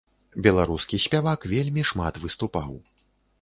[0.45, 2.71] Беларускі спявак вельмі шмат выступаў.